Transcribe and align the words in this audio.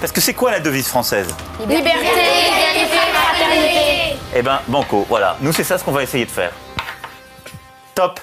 parce 0.00 0.12
que 0.12 0.20
c'est 0.20 0.34
quoi 0.34 0.50
la 0.50 0.60
devise 0.60 0.86
française 0.86 1.28
Liberté, 1.60 1.90
égalité, 1.90 2.86
fraternité. 3.12 4.16
Eh 4.36 4.42
ben, 4.42 4.60
banco, 4.68 5.04
voilà. 5.08 5.36
Nous, 5.40 5.52
c'est 5.52 5.64
ça 5.64 5.78
ce 5.78 5.84
qu'on 5.84 5.92
va 5.92 6.02
essayer 6.02 6.24
de 6.24 6.30
faire. 6.30 6.52
Top 7.94 8.20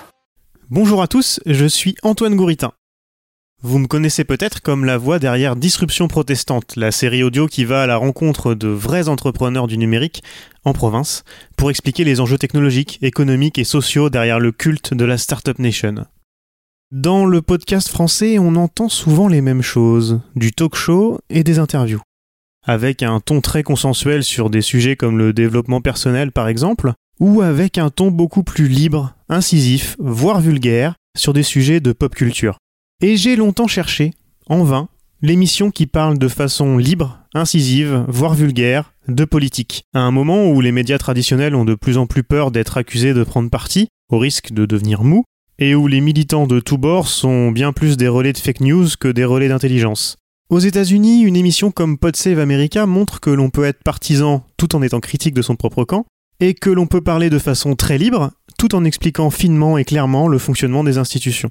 Bonjour 0.70 1.02
à 1.02 1.08
tous, 1.08 1.40
je 1.46 1.66
suis 1.66 1.96
Antoine 2.02 2.36
Gouritin. 2.36 2.72
Vous 3.62 3.80
me 3.80 3.88
connaissez 3.88 4.24
peut-être 4.24 4.62
comme 4.62 4.86
la 4.86 4.98
voix 4.98 5.20
derrière 5.20 5.56
Disruption 5.56 6.08
Protestante, 6.08 6.76
la 6.76 6.92
série 6.92 7.24
audio 7.24 7.48
qui 7.48 7.66
va 7.66 7.84
à 7.84 7.88
la 7.88 7.98
rencontre 7.98 8.54
de 8.54 8.68
vrais 8.68 9.08
entrepreneurs 9.10 9.68
du 9.68 9.78
numérique 9.78 10.24
en 10.64 10.74
province 10.74 11.24
pour 11.58 11.70
expliquer 11.70 12.04
les 12.04 12.20
enjeux 12.20 12.38
technologiques, 12.38 13.00
économiques 13.02 13.58
et 13.58 13.64
sociaux 13.64 14.10
derrière 14.10 14.40
le 14.40 14.52
culte 14.52 14.94
de 14.94 15.06
la 15.06 15.18
Startup 15.18 15.58
Nation. 15.58 16.06
Dans 16.92 17.26
le 17.26 17.42
podcast 17.42 17.90
français, 17.90 18.38
on 18.38 18.56
entend 18.56 18.90
souvent 18.90 19.28
les 19.28 19.42
mêmes 19.42 19.64
choses, 19.64 20.22
du 20.36 20.52
talk 20.52 20.76
show 20.76 21.20
et 21.32 21.44
des 21.44 21.58
interviews. 21.58 22.00
Avec 22.64 23.02
un 23.02 23.20
ton 23.20 23.42
très 23.42 23.64
consensuel 23.64 24.24
sur 24.24 24.52
des 24.52 24.62
sujets 24.62 24.96
comme 24.96 25.18
le 25.18 25.34
développement 25.34 25.82
personnel 25.82 26.32
par 26.32 26.48
exemple, 26.48 26.94
ou 27.20 27.42
avec 27.42 27.80
un 27.80 27.90
ton 27.90 28.12
beaucoup 28.12 28.44
plus 28.44 28.68
libre, 28.68 29.16
incisif, 29.30 29.96
voire 29.98 30.42
vulgaire, 30.42 30.94
sur 31.18 31.34
des 31.34 31.42
sujets 31.42 31.80
de 31.80 31.92
pop 31.92 32.14
culture. 32.14 32.60
Et 33.02 33.18
j'ai 33.18 33.36
longtemps 33.36 33.68
cherché, 33.68 34.14
en 34.46 34.64
vain, 34.64 34.88
l'émission 35.24 35.72
qui 35.72 35.88
parle 35.88 36.20
de 36.20 36.28
façon 36.28 36.78
libre, 36.78 37.20
incisive, 37.34 38.06
voire 38.08 38.36
vulgaire, 38.36 38.94
de 39.08 39.26
politique, 39.26 39.86
à 39.96 40.02
un 40.02 40.12
moment 40.12 40.52
où 40.52 40.62
les 40.62 40.72
médias 40.72 41.00
traditionnels 41.00 41.56
ont 41.56 41.66
de 41.66 41.74
plus 41.74 41.98
en 41.98 42.06
plus 42.06 42.24
peur 42.24 42.52
d'être 42.52 42.78
accusés 42.78 43.16
de 43.16 43.24
prendre 43.24 43.50
parti, 43.50 43.88
au 44.12 44.20
risque 44.20 44.54
de 44.54 44.68
devenir 44.68 45.04
mou, 45.04 45.24
et 45.60 45.76
où 45.76 45.88
les 45.88 46.02
militants 46.02 46.48
de 46.48 46.60
tous 46.60 46.78
bords 46.78 47.08
sont 47.08 47.52
bien 47.52 47.74
plus 47.74 47.98
des 47.98 48.08
relais 48.08 48.34
de 48.34 48.38
fake 48.38 48.62
news 48.62 48.88
que 49.00 49.08
des 49.08 49.26
relais 49.26 49.48
d'intelligence. 49.48 50.18
Aux 50.50 50.60
États-Unis, 50.60 51.24
une 51.24 51.36
émission 51.36 51.72
comme 51.72 51.98
Pod 51.98 52.16
Save 52.16 52.40
America 52.40 52.86
montre 52.86 53.20
que 53.20 53.30
l'on 53.30 53.50
peut 53.50 53.64
être 53.64 53.84
partisan 53.84 54.46
tout 54.58 54.76
en 54.76 54.82
étant 54.82 55.00
critique 55.00 55.34
de 55.34 55.42
son 55.42 55.56
propre 55.56 55.86
camp, 55.86 56.06
et 56.40 56.54
que 56.54 56.70
l'on 56.70 56.88
peut 56.88 57.02
parler 57.02 57.30
de 57.30 57.40
façon 57.40 57.76
très 57.76 57.98
libre, 57.98 58.32
tout 58.58 58.76
en 58.76 58.84
expliquant 58.84 59.30
finement 59.30 59.78
et 59.78 59.86
clairement 59.86 60.28
le 60.28 60.38
fonctionnement 60.38 60.84
des 60.84 60.98
institutions. 60.98 61.50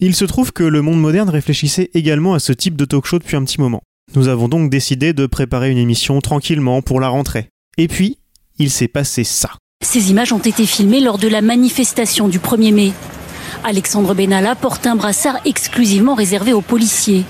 Il 0.00 0.14
se 0.14 0.24
trouve 0.24 0.52
que 0.52 0.62
le 0.62 0.82
monde 0.82 1.00
moderne 1.00 1.30
réfléchissait 1.30 1.90
également 1.94 2.34
à 2.34 2.38
ce 2.38 2.52
type 2.52 2.76
de 2.76 2.84
talk 2.84 3.06
show 3.06 3.18
depuis 3.18 3.36
un 3.36 3.44
petit 3.44 3.60
moment. 3.60 3.82
Nous 4.14 4.28
avons 4.28 4.48
donc 4.48 4.70
décidé 4.70 5.12
de 5.12 5.26
préparer 5.26 5.70
une 5.70 5.78
émission 5.78 6.20
tranquillement 6.20 6.82
pour 6.82 7.00
la 7.00 7.08
rentrée. 7.08 7.48
Et 7.76 7.88
puis, 7.88 8.18
il 8.58 8.70
s'est 8.70 8.88
passé 8.88 9.24
ça. 9.24 9.50
Ces 9.84 10.10
images 10.10 10.32
ont 10.32 10.38
été 10.38 10.66
filmées 10.66 11.00
lors 11.00 11.18
de 11.18 11.28
la 11.28 11.42
manifestation 11.42 12.28
du 12.28 12.38
1er 12.38 12.74
mai. 12.74 12.92
Alexandre 13.64 14.14
Benalla 14.14 14.54
porte 14.54 14.86
un 14.86 14.96
brassard 14.96 15.40
exclusivement 15.44 16.14
réservé 16.14 16.52
aux 16.52 16.60
policiers. 16.60 17.24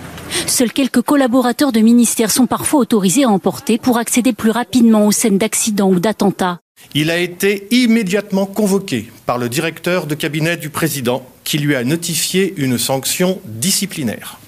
Seuls 0.46 0.72
quelques 0.72 1.02
collaborateurs 1.02 1.72
de 1.72 1.80
ministère 1.80 2.30
sont 2.30 2.46
parfois 2.46 2.80
autorisés 2.80 3.24
à 3.24 3.28
emporter 3.28 3.78
pour 3.78 3.98
accéder 3.98 4.32
plus 4.32 4.50
rapidement 4.50 5.06
aux 5.06 5.12
scènes 5.12 5.38
d'accidents 5.38 5.90
ou 5.90 6.00
d'attentats. 6.00 6.60
Il 6.94 7.10
a 7.10 7.18
été 7.18 7.66
immédiatement 7.70 8.46
convoqué 8.46 9.10
par 9.26 9.38
le 9.38 9.48
directeur 9.48 10.06
de 10.06 10.14
cabinet 10.14 10.56
du 10.56 10.70
président 10.70 11.26
qui 11.44 11.58
lui 11.58 11.74
a 11.74 11.84
notifié 11.84 12.54
une 12.56 12.78
sanction 12.78 13.40
disciplinaire. 13.44 14.38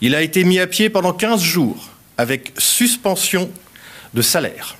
Il 0.00 0.14
a 0.14 0.22
été 0.22 0.44
mis 0.44 0.58
à 0.58 0.66
pied 0.66 0.88
pendant 0.90 1.12
15 1.12 1.42
jours 1.42 1.90
avec 2.16 2.52
suspension 2.56 3.50
de 4.14 4.22
salaire. 4.22 4.76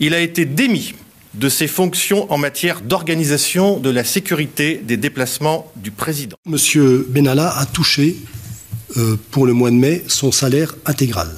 Il 0.00 0.14
a 0.14 0.20
été 0.20 0.44
démis 0.44 0.94
de 1.34 1.48
ses 1.48 1.68
fonctions 1.68 2.30
en 2.32 2.38
matière 2.38 2.80
d'organisation 2.80 3.78
de 3.78 3.90
la 3.90 4.04
sécurité 4.04 4.80
des 4.84 4.96
déplacements 4.96 5.70
du 5.76 5.90
président. 5.90 6.36
Monsieur 6.46 7.06
Benalla 7.08 7.56
a 7.56 7.66
touché 7.66 8.16
euh, 8.96 9.16
pour 9.30 9.46
le 9.46 9.52
mois 9.52 9.70
de 9.70 9.76
mai 9.76 10.04
son 10.08 10.32
salaire 10.32 10.74
intégral. 10.86 11.30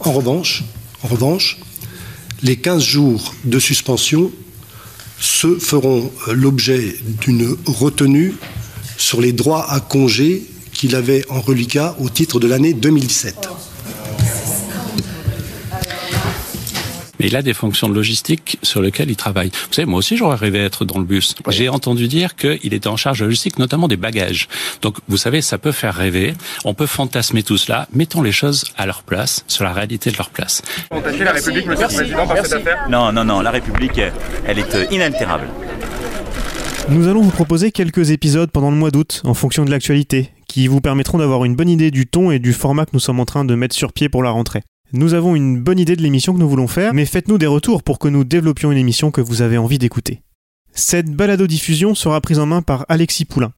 En 0.00 0.12
revanche, 0.12 0.64
en 1.04 1.08
revanche, 1.08 1.58
les 2.42 2.56
15 2.56 2.82
jours 2.82 3.34
de 3.44 3.58
suspension 3.60 4.32
se 5.20 5.58
feront 5.58 6.10
euh, 6.26 6.32
l'objet 6.32 6.96
d'une 7.20 7.56
retenue 7.66 8.34
sur 8.96 9.20
les 9.20 9.32
droits 9.32 9.70
à 9.70 9.78
congé 9.78 10.42
qu'il 10.72 10.96
avait 10.96 11.24
en 11.28 11.40
reliquat 11.40 11.96
au 12.00 12.08
titre 12.08 12.40
de 12.40 12.48
l'année 12.48 12.74
2017. 12.74 13.51
Mais 17.22 17.28
il 17.28 17.36
a 17.36 17.42
des 17.42 17.54
fonctions 17.54 17.88
de 17.88 17.94
logistique 17.94 18.58
sur 18.64 18.82
lesquelles 18.82 19.08
il 19.08 19.14
travaille. 19.14 19.50
Vous 19.50 19.74
savez, 19.74 19.86
moi 19.86 20.00
aussi, 20.00 20.16
j'aurais 20.16 20.34
rêvé 20.34 20.58
être 20.58 20.84
dans 20.84 20.98
le 20.98 21.04
bus. 21.04 21.36
J'ai 21.50 21.68
entendu 21.68 22.08
dire 22.08 22.34
qu'il 22.34 22.74
était 22.74 22.88
en 22.88 22.96
charge 22.96 23.20
de 23.20 23.26
logistique, 23.26 23.60
notamment 23.60 23.86
des 23.86 23.96
bagages. 23.96 24.48
Donc, 24.80 24.96
vous 25.06 25.16
savez, 25.16 25.40
ça 25.40 25.56
peut 25.56 25.70
faire 25.70 25.94
rêver. 25.94 26.34
On 26.64 26.74
peut 26.74 26.86
fantasmer 26.86 27.44
tout 27.44 27.58
cela. 27.58 27.86
Mettons 27.92 28.22
les 28.22 28.32
choses 28.32 28.64
à 28.76 28.86
leur 28.86 29.04
place, 29.04 29.44
sur 29.46 29.62
la 29.62 29.72
réalité 29.72 30.10
de 30.10 30.16
leur 30.16 30.30
place. 30.30 30.62
la 30.90 31.32
République, 31.32 31.66
Monsieur 31.68 31.86
le 31.86 31.94
Président, 31.94 32.26
par 32.26 32.38
cette 32.38 32.54
affaire 32.54 32.88
Non, 32.90 33.12
non, 33.12 33.24
non, 33.24 33.40
la 33.40 33.52
République, 33.52 34.00
elle 34.44 34.58
est 34.58 34.74
euh, 34.74 34.86
inaltérable. 34.90 35.46
Nous 36.88 37.06
allons 37.06 37.22
vous 37.22 37.30
proposer 37.30 37.70
quelques 37.70 38.10
épisodes 38.10 38.50
pendant 38.50 38.72
le 38.72 38.76
mois 38.76 38.90
d'août, 38.90 39.22
en 39.22 39.34
fonction 39.34 39.64
de 39.64 39.70
l'actualité, 39.70 40.30
qui 40.48 40.66
vous 40.66 40.80
permettront 40.80 41.18
d'avoir 41.18 41.44
une 41.44 41.54
bonne 41.54 41.68
idée 41.68 41.92
du 41.92 42.08
ton 42.08 42.32
et 42.32 42.40
du 42.40 42.52
format 42.52 42.84
que 42.84 42.90
nous 42.94 43.00
sommes 43.00 43.20
en 43.20 43.26
train 43.26 43.44
de 43.44 43.54
mettre 43.54 43.76
sur 43.76 43.92
pied 43.92 44.08
pour 44.08 44.24
la 44.24 44.30
rentrée. 44.30 44.62
Nous 44.94 45.14
avons 45.14 45.34
une 45.34 45.58
bonne 45.58 45.78
idée 45.78 45.96
de 45.96 46.02
l'émission 46.02 46.34
que 46.34 46.38
nous 46.38 46.48
voulons 46.48 46.68
faire, 46.68 46.92
mais 46.92 47.06
faites-nous 47.06 47.38
des 47.38 47.46
retours 47.46 47.82
pour 47.82 47.98
que 47.98 48.08
nous 48.08 48.24
développions 48.24 48.72
une 48.72 48.78
émission 48.78 49.10
que 49.10 49.22
vous 49.22 49.40
avez 49.40 49.56
envie 49.56 49.78
d'écouter. 49.78 50.20
Cette 50.74 51.10
balado-diffusion 51.10 51.94
sera 51.94 52.20
prise 52.20 52.38
en 52.38 52.44
main 52.44 52.60
par 52.60 52.84
Alexis 52.90 53.24
Poulain. 53.24 53.52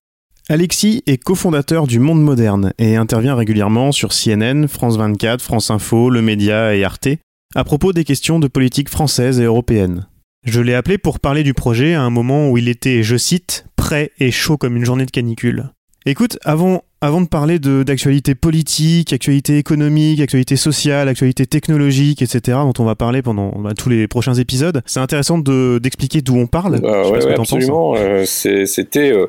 Alexis 0.48 1.02
est 1.06 1.16
cofondateur 1.16 1.88
du 1.88 1.98
Monde 1.98 2.22
Moderne 2.22 2.72
et 2.78 2.94
intervient 2.94 3.34
régulièrement 3.34 3.90
sur 3.90 4.10
CNN, 4.10 4.68
France 4.68 4.96
24, 4.96 5.42
France 5.42 5.70
Info, 5.72 6.08
Le 6.08 6.22
Média 6.22 6.76
et 6.76 6.84
Arte 6.84 7.08
à 7.56 7.64
propos 7.64 7.92
des 7.92 8.04
questions 8.04 8.38
de 8.38 8.48
politique 8.48 8.88
française 8.88 9.40
et 9.40 9.44
européenne. 9.44 10.06
Je 10.44 10.60
l'ai 10.60 10.74
appelé 10.74 10.98
pour 10.98 11.20
parler 11.20 11.42
du 11.42 11.54
projet 11.54 11.94
à 11.94 12.02
un 12.02 12.10
moment 12.10 12.50
où 12.50 12.58
il 12.58 12.68
était, 12.68 13.02
je 13.02 13.16
cite, 13.16 13.66
prêt 13.76 14.10
et 14.18 14.30
chaud 14.30 14.56
comme 14.56 14.76
une 14.76 14.84
journée 14.84 15.06
de 15.06 15.10
canicule. 15.10 15.70
Écoute, 16.06 16.38
avant, 16.44 16.82
avant 17.00 17.22
de 17.22 17.28
parler 17.28 17.58
d'actualité 17.58 18.34
politique, 18.34 19.14
actualité 19.14 19.56
économique, 19.56 20.20
actualité 20.20 20.56
sociale, 20.56 21.08
actualité 21.08 21.46
technologique, 21.46 22.20
etc., 22.20 22.58
dont 22.62 22.74
on 22.78 22.84
va 22.84 22.94
parler 22.94 23.22
pendant 23.22 23.58
bah, 23.58 23.72
tous 23.72 23.88
les 23.88 24.06
prochains 24.06 24.34
épisodes, 24.34 24.82
c'est 24.84 25.00
intéressant 25.00 25.38
d'expliquer 25.38 26.20
d'où 26.20 26.36
on 26.36 26.46
parle. 26.46 26.80
Bah, 26.80 27.08
ouais, 27.08 27.24
ouais, 27.24 27.40
absolument. 27.40 27.94
Euh, 27.96 28.24
C'était 28.26 29.12
euh, 29.12 29.28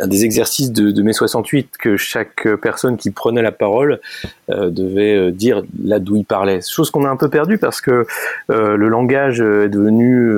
un 0.00 0.06
des 0.06 0.24
exercices 0.24 0.72
de, 0.72 0.90
de 0.90 1.02
mai 1.02 1.12
68 1.12 1.76
que 1.78 1.96
chaque 1.96 2.48
personne 2.62 2.96
qui 2.96 3.10
prenait 3.10 3.42
la 3.42 3.52
parole 3.52 4.00
euh, 4.48 4.70
devait 4.70 5.16
euh, 5.16 5.30
dire 5.30 5.62
là 5.82 5.98
d'où 5.98 6.16
il 6.16 6.24
parlait. 6.24 6.60
Chose 6.60 6.90
qu'on 6.90 7.04
a 7.04 7.08
un 7.08 7.16
peu 7.16 7.28
perdu 7.28 7.58
parce 7.58 7.80
que 7.80 8.06
le 8.48 8.88
langage 8.88 9.40
est 9.40 9.68
devenu 9.68 10.30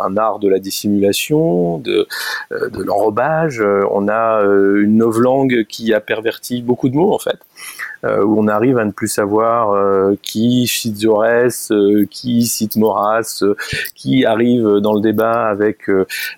un 0.00 0.16
art 0.16 0.38
de 0.38 0.48
la 0.48 0.58
dissimulation, 0.58 1.78
de, 1.78 2.06
l'enrobage. 2.50 3.62
On 3.90 4.08
a 4.08 4.42
une 4.42 4.96
novlangue 4.96 5.64
qui 5.68 5.94
a 5.94 6.00
perverti 6.00 6.62
beaucoup 6.62 6.88
de 6.88 6.96
mots 6.96 7.14
en 7.14 7.18
fait. 7.18 7.38
Euh, 8.02 8.24
où 8.24 8.40
on 8.40 8.48
arrive 8.48 8.78
à 8.78 8.84
ne 8.86 8.92
plus 8.92 9.08
savoir 9.08 9.72
euh, 9.72 10.14
qui 10.22 10.66
cite 10.66 10.98
Jaurès, 10.98 11.70
euh, 11.70 12.06
qui 12.10 12.46
cite 12.46 12.76
Maurras, 12.76 13.44
qui 13.94 14.24
arrive 14.24 14.78
dans 14.80 14.94
le 14.94 15.02
débat 15.02 15.48
avec 15.48 15.90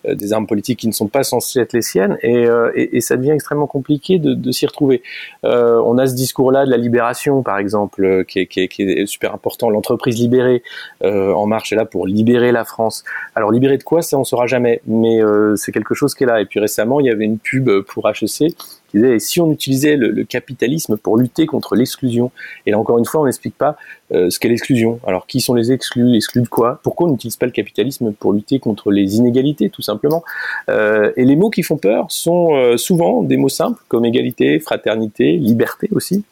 des 0.05 0.33
armes 0.33 0.47
politiques 0.47 0.81
qui 0.81 0.89
ne 0.89 0.93
sont 0.93 1.07
pas 1.07 1.23
censées 1.23 1.61
être 1.61 1.72
les 1.73 1.83
siennes, 1.83 2.19
et, 2.23 2.47
et, 2.75 2.97
et 2.97 3.01
ça 3.01 3.17
devient 3.17 3.31
extrêmement 3.31 3.67
compliqué 3.67 4.19
de, 4.19 4.35
de 4.35 4.51
s'y 4.51 4.67
retrouver. 4.67 5.03
on 5.43 5.99
a 5.99 6.07
ce 6.07 6.15
discours-là 6.15 6.65
de 6.67 6.71
la 6.71 6.77
libération, 6.77 7.43
par 7.43 7.59
exemple, 7.59 8.25
qui 8.27 8.41
est, 8.41 8.47
qui 8.47 8.61
est, 8.61 8.69
qui 8.69 8.83
est 8.83 9.07
super 9.07 9.35
important. 9.35 9.71
L'entreprise 9.71 10.19
libérée 10.19 10.63
en 11.03 11.47
marche 11.47 11.73
est 11.73 11.77
là 11.77 11.85
pour 11.85 12.07
libérer 12.07 12.53
la 12.53 12.65
France. 12.65 13.05
Alors 13.35 13.51
libérer 13.51 13.79
de 13.79 13.83
quoi, 13.83 14.03
ça 14.03 14.19
on 14.19 14.25
saura 14.25 14.47
jamais, 14.47 14.81
mais 14.87 15.21
c'est 15.57 15.73
quelque 15.73 15.95
chose 15.95 16.15
qui 16.15 16.25
est 16.25 16.27
là. 16.27 16.41
Et 16.41 16.47
puis 16.47 16.61
récemment, 16.61 17.01
il 17.01 17.07
y 17.07 17.11
avait 17.11 17.25
une 17.25 17.39
pub 17.39 17.71
pour 17.83 18.09
HEC 18.09 18.55
qui 18.93 18.99
disait 18.99 19.19
si 19.19 19.41
on 19.41 19.51
utilisait 19.51 19.97
le, 19.97 20.25
capitalisme 20.25 20.97
pour 20.97 21.17
lutter 21.17 21.47
contre 21.47 21.75
l'exclusion. 21.75 22.31
Et 22.67 22.71
là 22.71 22.79
encore 22.79 22.99
une 22.99 23.05
fois, 23.05 23.23
on 23.23 23.25
n'explique 23.25 23.57
pas 23.57 23.77
euh, 24.13 24.31
ce 24.31 24.39
qu'est 24.39 24.49
l'exclusion. 24.49 25.01
Alors 25.07 25.27
qui 25.27 25.41
sont 25.41 25.55
les 25.55 25.73
exclus, 25.73 26.15
exclus 26.17 26.43
de 26.43 26.49
quoi? 26.49 26.81
Pourquoi 26.83 27.09
on 27.09 27.13
n'utilise 27.13 27.37
pas 27.37 27.47
le 27.47 27.53
capitalisme 27.53 28.13
pour 28.13 28.33
lutter 28.33 28.59
contre 28.59 28.91
les 28.93 29.17
inégalités, 29.17 29.71
tout 29.71 29.83
simplement? 29.83 30.23
Euh, 30.69 31.13
Et 31.17 31.25
les 31.25 31.37
mots 31.37 31.51
qui 31.51 31.63
font 31.63 31.77
peur 31.77 32.07
sont 32.11 32.55
euh, 32.55 32.77
souvent 32.77 33.23
des 33.23 33.37
mots 33.37 33.49
simples 33.49 33.83
comme 33.89 34.05
égalité, 34.05 34.61
fraternité, 34.61 35.33
liberté 35.39 35.89
aussi. 35.93 36.25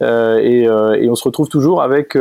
et, 0.00 0.66
on 0.68 1.14
se 1.14 1.24
retrouve 1.24 1.48
toujours 1.48 1.80
avec 1.82 2.16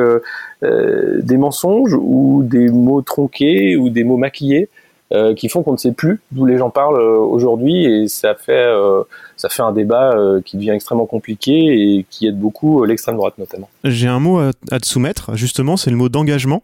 des 0.61 1.37
mensonges 1.37 1.95
ou 1.99 2.43
des 2.43 2.69
mots 2.69 3.01
tronqués 3.01 3.75
ou 3.75 3.89
des 3.89 4.03
mots 4.03 4.17
maquillés 4.17 4.69
euh, 5.11 5.33
qui 5.33 5.49
font 5.49 5.61
qu'on 5.61 5.73
ne 5.73 5.77
sait 5.77 5.91
plus 5.91 6.21
d'où 6.31 6.45
les 6.45 6.57
gens 6.57 6.69
parlent 6.69 6.97
euh, 6.97 7.17
aujourd'hui 7.17 7.83
et 7.83 8.07
ça 8.07 8.33
fait 8.33 8.53
euh, 8.53 9.03
ça 9.35 9.49
fait 9.49 9.61
un 9.61 9.73
débat 9.73 10.15
qui 10.45 10.55
devient 10.55 10.69
extrêmement 10.69 11.05
compliqué 11.05 11.51
et 11.51 12.05
qui 12.09 12.27
aide 12.27 12.39
beaucoup 12.39 12.85
l'extrême 12.85 13.15
droite 13.15 13.33
notamment. 13.37 13.67
J'ai 13.83 14.07
un 14.07 14.19
mot 14.19 14.39
à, 14.39 14.79
te 14.79 14.85
soumettre, 14.85 15.35
justement, 15.35 15.77
c'est 15.77 15.89
le 15.89 15.97
mot 15.97 16.09
d'engagement. 16.09 16.61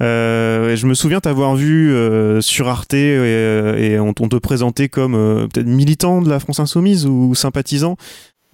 je 0.00 0.86
me 0.86 0.94
souviens 0.94 1.20
t'avoir 1.20 1.56
vu 1.56 1.94
sur 2.40 2.68
Arte 2.68 2.94
et, 2.94 3.98
on, 4.00 4.14
te 4.14 4.36
présentait 4.36 4.88
comme 4.88 5.46
peut-être 5.52 5.66
militant 5.66 6.22
de 6.22 6.30
la 6.30 6.40
France 6.40 6.58
Insoumise 6.58 7.04
ou 7.04 7.34
sympathisant. 7.34 7.96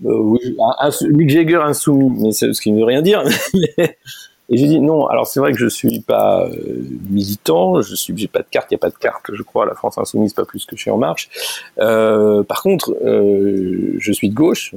oui, 0.03 0.57
un, 0.81 0.91
Mick 1.11 1.31
Jagger 1.31 1.61
insoumis, 1.63 2.11
mais 2.19 2.33
ce 2.33 2.61
qui 2.61 2.73
ne 2.73 2.79
veut 2.79 2.85
rien 2.85 3.01
dire. 3.01 3.23
Et 4.53 4.59
j'ai 4.59 4.67
dit 4.67 4.81
non. 4.81 5.07
Alors 5.07 5.27
c'est 5.27 5.41
vrai 5.41 5.53
que 5.53 5.59
je 5.59 5.67
suis 5.67 6.01
pas 6.01 6.47
euh, 6.47 6.85
militant, 7.09 7.81
je 7.81 7.95
suis, 7.95 8.13
j'ai 8.15 8.29
pas 8.29 8.41
de 8.41 8.47
carte, 8.51 8.71
il 8.71 8.75
y 8.75 8.77
a 8.77 8.79
pas 8.79 8.91
de 8.91 8.95
carte, 8.95 9.31
je 9.33 9.43
crois. 9.43 9.65
La 9.65 9.75
France 9.75 9.97
insoumise 9.97 10.35
pas 10.35 10.45
plus 10.45 10.67
que 10.67 10.77
chez 10.77 10.91
En 10.91 10.99
Marche. 10.99 11.31
Euh, 11.79 12.43
par 12.43 12.63
contre, 12.63 12.95
euh, 13.03 13.95
je 13.99 14.13
suis 14.13 14.29
de 14.29 14.35
gauche, 14.35 14.75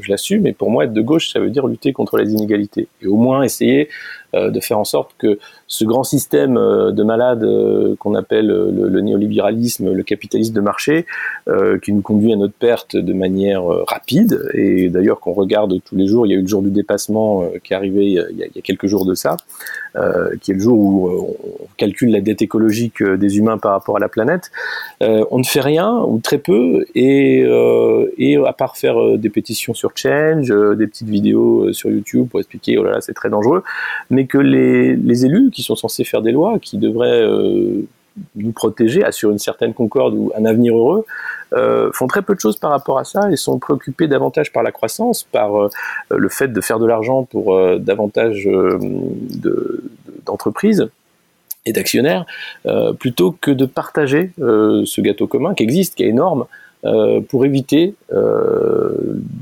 je 0.00 0.08
l'assume. 0.08 0.46
Et 0.46 0.52
pour 0.52 0.70
moi, 0.70 0.84
être 0.84 0.92
de 0.92 1.02
gauche, 1.02 1.32
ça 1.32 1.40
veut 1.40 1.50
dire 1.50 1.66
lutter 1.66 1.92
contre 1.92 2.16
les 2.16 2.30
inégalités 2.30 2.86
et 3.02 3.08
au 3.08 3.16
moins 3.16 3.42
essayer 3.42 3.88
de 4.34 4.60
faire 4.60 4.78
en 4.78 4.84
sorte 4.84 5.14
que 5.18 5.38
ce 5.68 5.84
grand 5.84 6.02
système 6.02 6.56
euh, 6.56 6.92
de 6.92 7.02
malades 7.02 7.44
euh, 7.44 7.94
qu'on 7.96 8.14
appelle 8.14 8.46
le, 8.46 9.00
néolibéralisme, 9.00 9.92
le 9.92 10.02
capitalisme 10.02 10.54
de 10.54 10.60
marché, 10.60 11.06
qui 11.82 11.92
nous 11.92 12.02
conduit 12.02 12.32
à 12.32 12.36
notre 12.36 12.54
perte 12.54 12.94
de 12.96 13.12
manière 13.12 13.64
rapide, 13.86 14.50
et 14.54 14.90
d'ailleurs 14.90 15.18
qu'on 15.20 15.32
regarde 15.32 15.80
tous 15.84 15.96
les 15.96 16.06
jours, 16.06 16.26
il 16.26 16.30
y 16.30 16.34
a 16.34 16.38
eu 16.38 16.42
le 16.42 16.46
jour 16.46 16.62
du 16.62 16.70
dépassement 16.70 17.44
qui 17.62 17.72
est 17.72 17.76
arrivé 17.76 18.04
il 18.04 18.36
y, 18.36 18.42
a, 18.42 18.62
quelques 18.62 18.86
jours 18.86 19.06
de 19.06 19.14
ça, 19.14 19.36
qui 20.40 20.50
est 20.50 20.54
le 20.54 20.60
jour 20.60 20.78
où 20.78 21.36
on 21.60 21.66
calcule 21.76 22.10
la 22.10 22.20
dette 22.20 22.42
écologique 22.42 23.02
des 23.02 23.38
humains 23.38 23.58
par 23.58 23.72
rapport 23.72 23.96
à 23.96 24.00
la 24.00 24.08
planète, 24.08 24.50
on 25.00 25.38
ne 25.38 25.44
fait 25.44 25.60
rien, 25.60 26.02
ou 26.06 26.18
très 26.18 26.38
peu, 26.38 26.84
et, 26.94 27.40
et 28.18 28.36
à 28.36 28.52
part 28.52 28.76
faire 28.76 29.16
des 29.16 29.30
pétitions 29.30 29.74
sur 29.74 29.92
Change, 29.94 30.52
des 30.76 30.86
petites 30.86 31.08
vidéos 31.08 31.72
sur 31.72 31.90
YouTube 31.90 32.28
pour 32.28 32.40
expliquer, 32.40 32.78
oh 32.78 32.84
là 32.84 32.92
là, 32.92 33.00
c'est 33.00 33.14
très 33.14 33.30
dangereux, 33.30 33.62
que 34.26 34.38
les, 34.38 35.24
élus 35.24 35.50
qui 35.50 35.62
sont 35.62 35.76
censés 35.76 36.04
faire 36.04 36.22
des 36.22 36.32
lois, 36.32 36.58
qui 36.58 36.78
devraient 36.78 37.22
euh, 37.22 37.82
nous 38.36 38.52
protéger, 38.52 39.04
assurer 39.04 39.32
une 39.32 39.38
certaine 39.38 39.74
concorde 39.74 40.14
ou 40.14 40.32
un 40.36 40.44
avenir 40.44 40.76
heureux, 40.76 41.04
euh, 41.54 41.90
font 41.92 42.06
très 42.06 42.22
peu 42.22 42.34
de 42.34 42.40
choses 42.40 42.56
par 42.56 42.70
rapport 42.70 42.98
à 42.98 43.04
ça 43.04 43.30
et 43.30 43.36
sont 43.36 43.58
préoccupés 43.58 44.08
davantage 44.08 44.52
par 44.52 44.62
la 44.62 44.72
croissance, 44.72 45.24
par 45.24 45.56
euh, 45.56 45.68
le 46.10 46.28
fait 46.28 46.48
de 46.48 46.60
faire 46.60 46.78
de 46.78 46.86
l'argent 46.86 47.24
pour 47.24 47.58
davantage 47.78 48.48
d'entreprises 50.26 50.88
et 51.66 51.72
d'actionnaires, 51.72 52.24
plutôt 52.98 53.32
que 53.32 53.50
de 53.50 53.66
partager 53.66 54.32
ce 54.38 55.00
gâteau 55.00 55.26
commun 55.26 55.54
qui 55.54 55.62
existe, 55.62 55.96
qui 55.96 56.04
est 56.04 56.08
énorme, 56.08 56.46
euh, 56.84 57.20
pour 57.20 57.44
éviter 57.44 57.94
euh, 58.12 58.92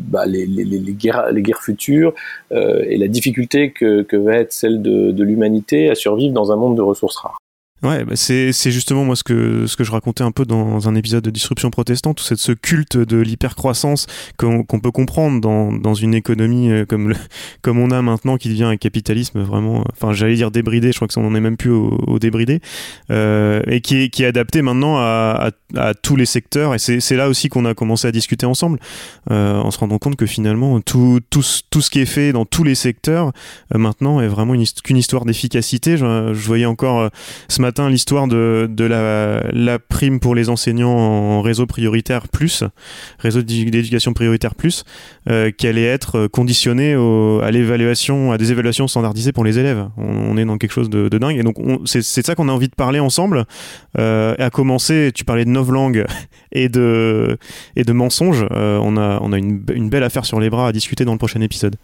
bah, 0.09 0.25
les, 0.25 0.47
guerres, 0.95 1.29
futures 1.61 2.15
euh, 2.53 2.83
et 2.89 2.97
la 2.97 3.09
difficulté 3.09 3.73
que, 3.73 4.03
que 4.03 4.17
va 4.17 4.37
être 4.37 4.53
celle 4.53 4.81
de 4.81 5.23
l'humanité 5.23 5.91
à 5.91 5.95
survivre 5.95 6.33
dans 6.33 6.51
un 6.51 6.57
monde 6.57 6.77
de 6.77 6.83
ressources 6.83 7.17
rares. 7.17 7.39
Ouais, 7.83 8.05
bah 8.05 8.17
c'est 8.17 8.53
justement 8.71 9.05
moi 9.05 9.17
ce 9.17 9.23
que, 9.23 9.67
ce 9.67 9.77
que 9.77 9.85
je 9.85 9.91
racontais 9.91 10.25
un 10.25 10.31
peu 10.31 10.47
dans 10.47 10.89
un 10.89 10.95
épisode 10.95 11.23
de 11.23 11.31
Disruption 11.31 11.71
protestante, 11.71 12.21
cette, 12.21 12.39
ce 12.39 12.53
culte 12.53 12.97
de 12.97 13.19
l'hypercroissance 13.19 14.07
qu'on 14.39 14.65
peut 14.65 14.91
comprendre 14.91 15.43
dans, 15.43 15.73
dans 15.73 15.93
une 15.93 16.15
économie 16.15 16.71
euh, 16.71 16.87
comme, 16.87 17.11
le, 17.11 17.17
comme 17.63 17.79
on 17.79 17.91
a 17.91 18.01
maintenant 18.01 18.39
qui 18.39 18.49
devient 18.49 18.65
un 18.65 18.79
capitalisme 18.79 19.43
vraiment, 19.43 19.85
enfin 19.93 20.15
j'allais 20.15 20.37
dire 20.37 20.51
débridé, 20.51 20.91
je 20.91 20.97
crois 20.97 21.07
que 21.07 21.15
ça 21.15 21.21
n'en 21.21 21.35
est 21.35 21.41
même 21.41 21.59
plus 21.59 21.71
au, 21.71 22.19
débridé, 22.19 22.61
euh, 23.11 23.63
et 23.67 23.83
qui 23.83 23.97
est, 23.97 24.09
qui 24.09 24.23
est 24.23 24.27
adapté 24.27 24.63
maintenant 24.63 24.97
à, 24.97 25.51
à, 25.77 25.95
tous 25.95 26.17
les 26.17 26.27
secteurs, 26.27 26.75
et 26.75 26.79
c'est 26.79 27.17
là 27.17 27.29
aussi 27.29 27.51
qu'on 27.51 27.67
a 27.67 27.75
commencé 27.75 28.09
à 28.09 28.13
discuter 28.13 28.47
ensemble, 28.47 28.79
euh, 29.31 29.59
en 29.59 29.71
se 29.71 29.79
rendant 29.79 29.99
compte 29.99 30.17
que 30.17 30.27
finalement 30.27 30.81
tout, 30.81 31.21
tout, 31.31 31.43
tout 31.71 31.81
ce 31.81 31.91
qui 31.91 32.01
est 32.01 32.07
fait 32.07 32.33
dans 32.33 32.45
tous 32.45 32.65
les 32.65 32.75
secteurs 32.75 33.33
euh, 33.75 33.79
maintenant 33.79 34.21
est 34.21 34.29
vraiment 34.29 34.55
qu'une 34.85 34.97
histoire 34.97 35.25
d'efficacité. 35.25 35.97
Je, 35.97 36.33
je, 36.33 36.47
voyais 36.47 36.67
encore 36.67 37.01
euh, 37.01 37.09
ce 37.49 37.61
matin 37.61 37.66
l'histoire 37.89 38.27
de, 38.27 38.69
de 38.71 38.85
la, 38.85 39.79
prime 39.79 40.21
pour 40.21 40.35
les 40.35 40.49
enseignants 40.49 40.97
en 40.97 41.43
réseau 41.43 41.67
prioritaire 41.67 42.29
plus, 42.29 42.65
réseau 43.19 43.43
d'éducation 43.43 44.13
prioritaire 44.13 44.55
plus, 44.55 44.85
euh, 45.29 45.51
qui 45.51 45.67
allait 45.67 45.85
être 45.85 46.27
conditionnée 46.27 46.95
à 46.95 47.51
l'évaluation, 47.51 48.33
à 48.33 48.39
des 48.39 48.53
évaluations 48.53 48.89
standardisées 48.89 49.33
pour 49.33 49.45
les 49.45 49.59
élèves. 49.59 49.89
On, 49.97 50.37
est 50.37 50.45
dans 50.45 50.59
quelque 50.59 50.73
chose 50.73 50.91
de, 50.91 51.09
de 51.09 51.19
dingue. 51.19 51.37
Et 51.37 51.43
donc 51.43 51.57
c'est 51.85 52.03
ça 52.03 52.35
qu'on 52.35 52.49
a 52.49 52.53
envie 52.53 52.69
de 52.69 52.75
parler 52.75 53.01
ensemble. 53.01 53.45
Euh, 53.99 54.35
à 54.39 54.51
commencer, 54.51 55.11
tu 55.15 55.25
parlais 55.25 55.45
de 55.45 55.51
novlangue 55.51 56.05
et 56.53 56.69
de, 56.69 57.39
et 57.77 57.85
de 57.85 57.93
mensonges. 57.93 58.47
Euh, 58.53 58.79
on 58.83 58.97
a, 58.97 59.39
une, 59.39 59.91
belle 59.91 60.03
affaire 60.03 60.25
sur 60.25 60.41
les 60.41 60.51
bras 60.51 60.69
à 60.69 60.73
discuter 60.73 61.05
dans 61.05 61.13
le 61.13 61.19
prochain 61.19 61.41
épisode. 61.41 61.77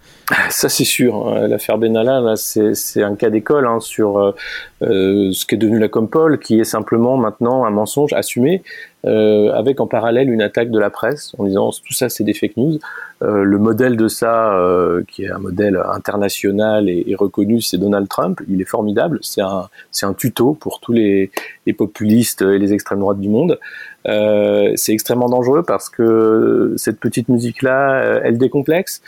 Ça 0.50 0.68
c'est 0.68 0.84
sûr. 0.84 1.28
Hein. 1.28 1.48
L'affaire 1.48 1.78
Benalla, 1.78 2.34
c'est 2.36 3.02
un 3.02 3.14
cas 3.16 3.30
d'école 3.30 3.66
hein, 3.66 3.80
sur 3.80 4.18
euh, 4.18 4.30
euh, 4.30 4.34
ce 4.82 5.46
qui 5.46 5.54
est 5.54 5.58
devenu 5.58 5.78
la 5.78 5.88
Compol, 5.88 6.38
qui 6.38 6.60
est 6.60 6.64
simplement 6.64 7.16
maintenant 7.16 7.64
un 7.64 7.70
mensonge 7.70 8.12
assumé, 8.12 8.62
euh, 9.04 9.52
avec 9.52 9.80
en 9.80 9.88
parallèle 9.88 10.30
une 10.30 10.42
attaque 10.42 10.70
de 10.70 10.78
la 10.78 10.88
presse 10.88 11.32
en 11.36 11.44
disant 11.44 11.70
tout 11.70 11.92
ça 11.92 12.08
c'est 12.08 12.22
des 12.22 12.34
fake 12.34 12.56
news. 12.56 12.78
Euh, 13.22 13.42
le 13.42 13.58
modèle 13.58 13.96
de 13.96 14.06
ça, 14.06 14.54
euh, 14.54 15.02
qui 15.08 15.24
est 15.24 15.30
un 15.30 15.38
modèle 15.38 15.80
international 15.92 16.88
et, 16.88 17.04
et 17.08 17.14
reconnu, 17.16 17.60
c'est 17.60 17.78
Donald 17.78 18.08
Trump. 18.08 18.40
Il 18.48 18.60
est 18.60 18.64
formidable. 18.64 19.18
C'est 19.22 19.40
un, 19.40 19.68
c'est 19.90 20.06
un 20.06 20.14
tuto 20.14 20.54
pour 20.54 20.78
tous 20.78 20.92
les, 20.92 21.32
les, 21.66 21.72
populistes 21.72 22.42
et 22.42 22.58
les 22.58 22.72
extrêmes 22.72 23.00
droites 23.00 23.20
du 23.20 23.28
monde. 23.28 23.58
c'est 24.04 24.92
extrêmement 24.92 25.28
dangereux 25.28 25.64
parce 25.64 25.88
que 25.88 26.74
cette 26.76 27.00
petite 27.00 27.28
musique-là, 27.28 28.20
elle 28.24 28.38
décomplexe. 28.38 29.02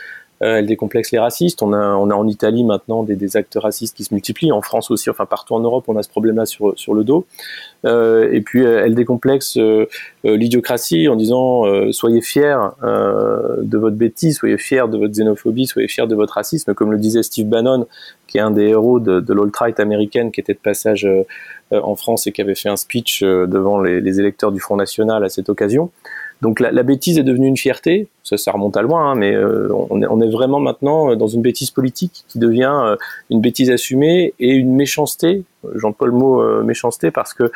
Euh, 0.45 0.57
elle 0.57 0.67
décomplexe 0.67 1.11
les 1.11 1.19
racistes. 1.19 1.63
On 1.63 1.73
a, 1.73 1.95
on 1.95 2.09
a 2.09 2.13
en 2.13 2.27
Italie 2.27 2.63
maintenant 2.63 3.03
des, 3.03 3.15
des, 3.15 3.35
actes 3.35 3.57
racistes 3.59 3.97
qui 3.97 4.03
se 4.03 4.13
multiplient. 4.13 4.51
En 4.51 4.61
France 4.61 4.91
aussi, 4.91 5.09
enfin 5.09 5.25
partout 5.25 5.55
en 5.55 5.59
Europe, 5.59 5.85
on 5.87 5.97
a 5.97 6.03
ce 6.03 6.09
problème-là 6.09 6.45
sur, 6.45 6.77
sur 6.77 6.93
le 6.93 7.03
dos. 7.03 7.25
Euh, 7.85 8.31
et 8.31 8.41
puis 8.41 8.65
euh, 8.65 8.83
elle 8.83 8.95
décomplexe 8.95 9.57
euh, 9.57 9.87
l'idiocratie 10.23 11.07
en 11.07 11.15
disant 11.15 11.63
soyez 11.91 12.21
fiers 12.21 12.57
de 12.83 13.77
votre 13.77 13.95
bêtise, 13.95 14.37
soyez 14.37 14.57
fiers 14.57 14.87
de 14.89 14.97
votre 14.97 15.11
xénophobie, 15.11 15.67
soyez 15.67 15.87
fiers 15.87 16.07
de 16.07 16.15
votre 16.15 16.33
racisme, 16.33 16.73
comme 16.73 16.91
le 16.91 16.97
disait 16.97 17.23
Steve 17.23 17.47
Bannon, 17.47 17.87
qui 18.27 18.37
est 18.37 18.41
un 18.41 18.51
des 18.51 18.67
héros 18.67 18.99
de, 18.99 19.19
de 19.19 19.33
l'alt-right 19.33 19.79
américaine, 19.79 20.31
qui 20.31 20.39
était 20.39 20.53
de 20.53 20.59
passage 20.59 21.07
en 21.71 21.95
France 21.95 22.27
et 22.27 22.31
qui 22.31 22.41
avait 22.41 22.55
fait 22.55 22.69
un 22.69 22.75
speech 22.75 23.23
devant 23.23 23.79
les, 23.81 24.01
les 24.01 24.19
électeurs 24.19 24.51
du 24.51 24.59
Front 24.59 24.75
National 24.77 25.23
à 25.23 25.29
cette 25.29 25.49
occasion. 25.49 25.91
Donc 26.41 26.59
la, 26.59 26.83
bêtise 26.83 27.17
est 27.17 27.23
devenue 27.23 27.47
une 27.47 27.57
fierté, 27.57 28.07
ça, 28.23 28.37
ça 28.37 28.51
remonte 28.51 28.75
à 28.75 28.81
loin, 28.81 29.11
hein, 29.11 29.15
mais 29.15 29.33
euh, 29.33 29.69
on, 29.89 30.21
est, 30.21 30.29
vraiment 30.29 30.59
maintenant 30.59 31.11
euh, 31.11 31.15
dans 31.15 31.27
une 31.27 31.41
bêtise 31.41 31.71
politique 31.71 32.25
qui 32.27 32.39
devient 32.39 32.73
euh, 32.83 32.95
une 33.29 33.39
bêtise 33.39 33.71
assumée 33.71 34.33
et 34.39 34.53
une 34.53 34.75
méchanceté, 34.75 35.43
j'emploie 35.75 36.07
le 36.07 36.13
mot 36.13 36.63
méchanceté 36.63 37.09
parce 37.09 37.33
que 37.33 37.51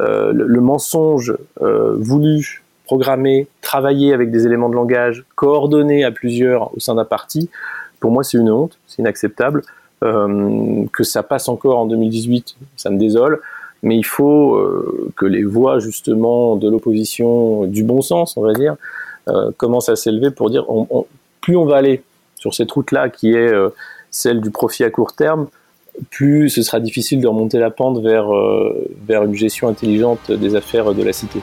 le, 0.00 0.60
mensonge 0.60 1.34
voulu, 1.60 2.64
programmé, 2.84 3.46
travaillé 3.62 4.12
avec 4.12 4.30
des 4.30 4.46
éléments 4.46 4.68
de 4.68 4.74
langage, 4.74 5.24
coordonné 5.36 6.04
à 6.04 6.10
plusieurs 6.10 6.76
au 6.76 6.80
sein 6.80 6.96
d'un 6.96 7.04
parti, 7.04 7.48
pour 8.00 8.10
moi 8.10 8.24
c'est 8.24 8.36
une 8.36 8.50
honte, 8.50 8.78
c'est 8.86 9.00
inacceptable. 9.00 9.62
que 10.00 11.04
ça 11.04 11.22
passe 11.22 11.48
encore 11.48 11.78
en 11.78 11.86
2018, 11.86 12.56
ça 12.76 12.90
me 12.90 12.98
désole 12.98 13.40
mais 13.84 13.96
il 13.96 14.04
faut 14.04 14.56
euh, 14.56 15.12
que 15.14 15.26
les 15.26 15.44
voix 15.44 15.78
justement 15.78 16.56
de 16.56 16.68
l'opposition, 16.68 17.66
du 17.66 17.84
bon 17.84 18.00
sens, 18.00 18.36
on 18.36 18.42
va 18.42 18.54
dire, 18.54 18.76
euh, 19.28 19.50
commencent 19.56 19.90
à 19.90 19.96
s'élever 19.96 20.30
pour 20.30 20.50
dire 20.50 20.64
plus 21.40 21.56
on 21.56 21.66
va 21.66 21.76
aller 21.76 22.02
sur 22.36 22.54
cette 22.54 22.72
route-là 22.72 23.10
qui 23.10 23.32
est 23.32 23.52
euh, 23.52 23.68
celle 24.10 24.40
du 24.40 24.50
profit 24.50 24.84
à 24.84 24.90
court 24.90 25.12
terme, 25.12 25.48
plus 26.10 26.48
ce 26.48 26.62
sera 26.62 26.80
difficile 26.80 27.20
de 27.20 27.26
remonter 27.26 27.58
la 27.58 27.70
pente 27.70 28.02
vers, 28.02 28.26
vers 29.06 29.22
une 29.22 29.34
gestion 29.34 29.68
intelligente 29.68 30.30
des 30.30 30.56
affaires 30.56 30.92
de 30.94 31.02
la 31.02 31.12
cité. 31.12 31.40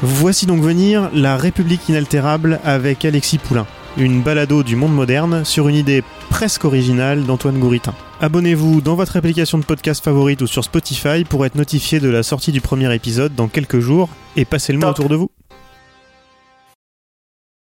Voici 0.00 0.46
donc 0.46 0.60
venir 0.60 1.10
La 1.14 1.36
République 1.36 1.88
inaltérable 1.88 2.60
avec 2.64 3.04
Alexis 3.04 3.38
Poulain 3.38 3.66
une 3.96 4.22
balado 4.22 4.62
du 4.62 4.76
monde 4.76 4.94
moderne 4.94 5.44
sur 5.44 5.68
une 5.68 5.74
idée 5.74 6.02
presque 6.30 6.64
originale 6.64 7.24
d'Antoine 7.24 7.58
Gouritin. 7.58 7.94
Abonnez-vous 8.20 8.80
dans 8.80 8.94
votre 8.94 9.16
application 9.16 9.58
de 9.58 9.64
podcast 9.64 10.02
favorite 10.02 10.42
ou 10.42 10.46
sur 10.46 10.64
Spotify 10.64 11.24
pour 11.24 11.44
être 11.44 11.56
notifié 11.56 12.00
de 12.00 12.08
la 12.08 12.22
sortie 12.22 12.52
du 12.52 12.60
premier 12.60 12.94
épisode 12.94 13.34
dans 13.34 13.48
quelques 13.48 13.80
jours 13.80 14.08
et 14.36 14.44
passez 14.44 14.72
le 14.72 14.78
mot 14.78 14.86
autour 14.86 15.08
de 15.08 15.16
vous. 15.16 15.30